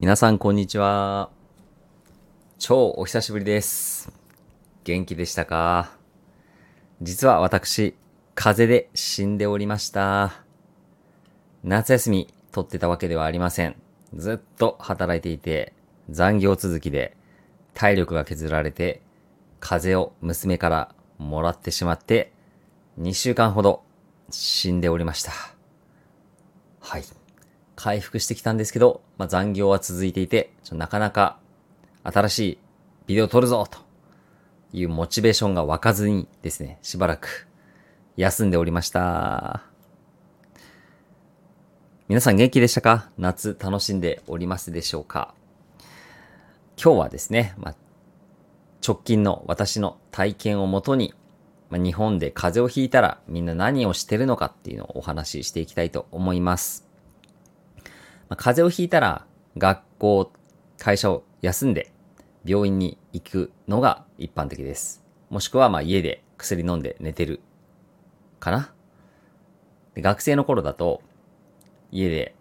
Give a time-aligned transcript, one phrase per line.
[0.00, 1.28] 皆さんこんにちは。
[2.56, 4.12] 超お久しぶりです。
[4.84, 5.90] 元気でしたか？
[7.02, 7.96] 実は私、
[8.36, 10.44] 風邪で死んでおりました。
[11.64, 13.74] 夏休み取ってたわけではありません。
[14.14, 15.72] ずっと働いていて、
[16.08, 17.16] 残業続きで
[17.74, 19.02] 体力が削られて、
[19.58, 22.32] 風邪を娘からもらってしまって、
[23.00, 23.82] 2週間ほど
[24.30, 25.32] 死んでおりました。
[26.78, 27.02] はい。
[27.80, 31.38] 回復してきたんですけど、まあ、残業は続いていて、ちょなかなか
[32.02, 32.58] 新しい
[33.06, 33.78] ビデオ撮るぞと
[34.72, 37.46] いうモチベーションが湧かずにですね、しばらく
[38.16, 39.62] 休んでおりました。
[42.08, 43.10] 皆さん元気でしたか？
[43.16, 45.32] 夏楽しんでおりますでしょうか？
[46.82, 47.74] 今日はですね、まあ、
[48.84, 51.14] 直近の私の体験をもとに、
[51.70, 56.87] まあ、日本で風邪をひいたらみんな何をしてるのかっていうのをお話ししていきたいと思います。
[58.28, 60.32] まあ、風邪をひいたら学校、
[60.78, 61.92] 会社を休んで
[62.44, 65.04] 病院に行くのが一般的です。
[65.30, 67.40] もしくはまあ家で薬飲んで寝てる
[68.38, 68.72] かな
[69.96, 71.02] 学生の頃だと
[71.90, 72.34] 家で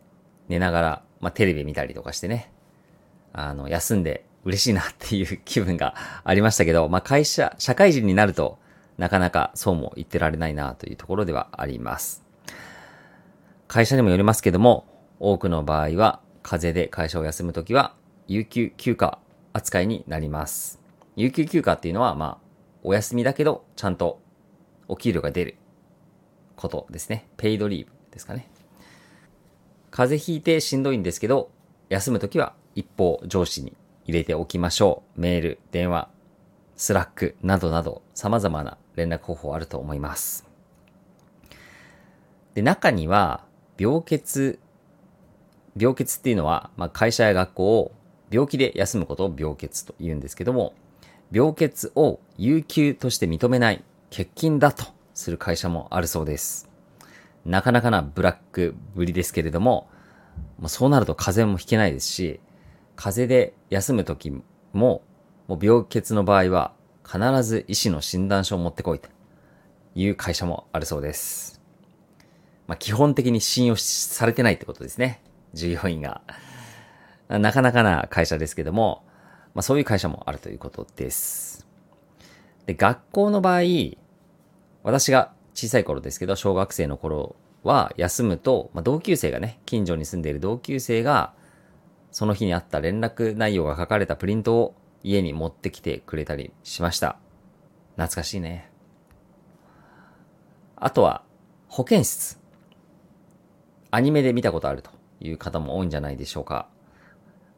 [0.47, 2.51] 寝ながら、まあ、テレビ見たりとかしてね、
[3.33, 8.59] あの、休んで嬉しいなっていう 気分がありましたけど、まあ、会社、社会人になると
[8.97, 12.23] なかなかそうも言ってられないなというところではあります。
[13.67, 14.85] 会社にもよりますけども、
[15.19, 17.95] 多くの場合は、風邪で会社を休むときは、
[18.27, 19.19] 有給休暇
[19.53, 20.79] 扱いになります。
[21.15, 22.47] 有給休暇っていうのは、まあ、
[22.83, 24.21] お休みだけど、ちゃんと
[24.87, 25.55] お給料が出る
[26.55, 27.27] ことですね。
[27.37, 28.49] paid leave ですかね。
[29.91, 31.49] 風邪ひいてしんどいんですけど、
[31.89, 35.21] 休むときは一報上司に入れておきましょう。
[35.21, 36.09] メール、電話、
[36.75, 40.45] スラックなどなど様々な連絡方法あると思います。
[42.53, 43.43] で、中には、
[43.77, 44.59] 病欠
[45.79, 47.91] 病欠っていうのは、まあ、会社や学校を
[48.31, 50.73] 病気で休むことを病欠と言うんですけども、
[51.31, 56.69] 病欠を有給として認めない欠勤だとする会社もあるそうです。
[57.45, 59.89] なかなかなブラックぶりですけれども、
[60.59, 62.39] まあ、そうなると風邪もひけないですし、
[62.95, 65.01] 風邪で休むときも、も
[65.49, 66.73] う病欠の場合は
[67.05, 69.09] 必ず医師の診断書を持ってこいと
[69.95, 71.61] いう会社もあるそうです。
[72.67, 75.21] まあ、基本的に信用されてないってことですね。
[75.53, 76.21] 従業員が。
[77.29, 79.03] なかなかな会社ですけども、
[79.53, 81.67] まあそういう会社もあるということです。
[82.65, 83.61] で、学校の場合、
[84.83, 91.33] 私が小さい頃ですけど、小学生の頃は休むと、まあ、同級生がね、近所に住んでいる同級生が、
[92.11, 97.17] その日にあった連絡内容が書かれたプリントを家に持ってきてくれたりしました。
[97.95, 98.69] 懐かしいね。
[100.75, 101.23] あとは、
[101.67, 102.39] 保健室。
[103.91, 106.67] アニメで見たことあるという方も多いんじゃないでしょうか。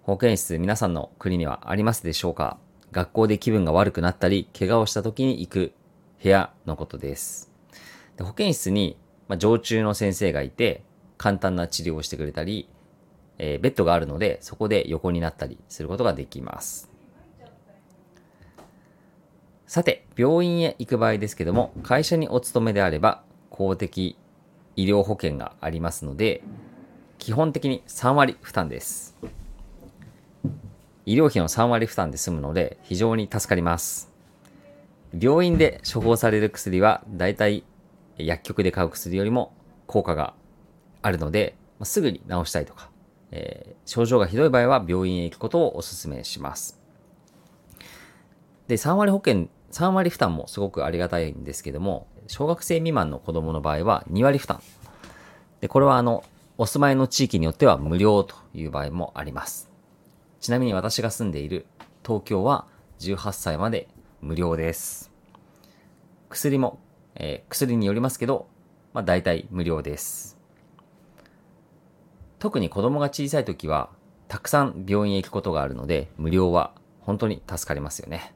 [0.04, 2.58] 保健室皆さんの国にはありますでしょうか
[2.92, 5.74] 学校で気分が悪くなったり、怪我をした時に行く
[6.24, 7.52] 部屋のことです。
[8.18, 8.98] で保健室に、
[9.28, 10.84] まあ、常駐の先生がいて、
[11.18, 12.70] 簡単な治療をしてくれたり、
[13.38, 16.90] えーベッドがあるので、そこで横になったりすることができます。
[19.68, 24.18] さて、病院へ行く場合ですけども、会社にお勤めであれば、公的
[24.76, 26.42] 医療保険がありますので、
[27.20, 29.16] 基本的に3割負担です。
[31.06, 34.10] 医療費の3割負担で済むので非常に助かります。
[35.18, 37.66] 病院で処方される薬はだいたい
[38.18, 39.54] 薬局で買う薬よりも
[39.86, 40.34] 効果が
[41.02, 42.90] あるので、まあすぐに治したいとか、
[43.32, 46.80] えー症状がひどい場合は病院へ行くことをお勧めします。
[48.68, 54.62] で、3割保険、3割負担もすごくありがたいんですけども、小学生未満の子供の場合は2割負担。
[55.60, 56.24] で、これはあの、
[56.62, 59.70] お住まいの地域によっては無料という場合もあります。
[60.42, 61.66] ちなみに私が住んでいる
[62.06, 62.68] 東京は
[63.00, 63.88] 18歳まで
[64.20, 65.10] 無料です。
[66.28, 66.82] 薬も、
[67.16, 68.50] えー薬によりますけど、
[68.92, 70.38] まあ大体無料です。
[72.40, 73.90] 特に子供が小さい時は、
[74.28, 78.34] たくさん病院へ行くことがあるので、無料は本当に助かりますよね。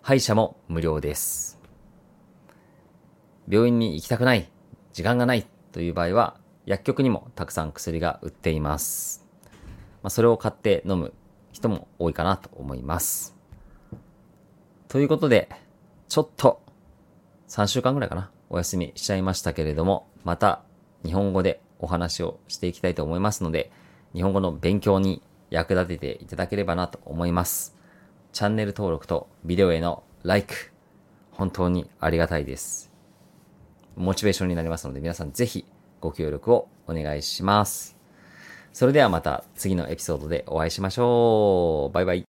[0.00, 1.58] 歯医者も無料です。
[3.48, 4.48] 病院に行きたくない、
[4.92, 9.26] 時間がないという場合は、薬局にもたくさん薬が売っています。
[10.02, 11.12] まあ、それを買って飲む
[11.52, 13.36] 人も多いかなと思います。
[14.88, 15.48] ということで、
[16.08, 16.62] ちょっと
[17.48, 20.62] 3週間ぐらいかな、お休みしちゃいましたけれども、また
[21.04, 23.70] 日本語でお話をしていきたいと思いますので、
[24.14, 27.76] 日本語の勉強に役立てていただければなと思います。
[28.32, 30.70] チャンネル登録とビデオへの LIKE、
[31.32, 32.92] 本当にありがたいです。
[33.96, 35.66] モチベーションになりますので、皆さんぜひ
[36.00, 37.96] ご協力をお願いします。
[38.72, 41.94] それではまた次のエピソードでお会いしましょう。
[41.94, 42.26] バイバイ。